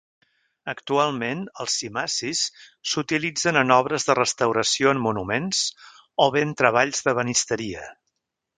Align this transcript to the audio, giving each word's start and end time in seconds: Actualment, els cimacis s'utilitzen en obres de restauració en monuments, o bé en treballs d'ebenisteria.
Actualment, 0.71 1.43
els 1.63 1.75
cimacis 1.81 2.41
s'utilitzen 2.93 3.61
en 3.61 3.75
obres 3.77 4.07
de 4.09 4.15
restauració 4.21 4.95
en 4.97 5.05
monuments, 5.05 5.63
o 6.27 6.27
bé 6.39 6.43
en 6.49 6.57
treballs 6.63 7.07
d'ebenisteria. 7.09 7.87